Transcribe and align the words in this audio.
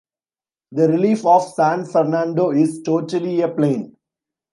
The 0.71 0.87
relief 0.89 1.23
of 1.27 1.43
San 1.53 1.85
Fernando 1.85 2.49
is 2.49 2.81
totally 2.81 3.41
a 3.41 3.47
plain. 3.47 3.95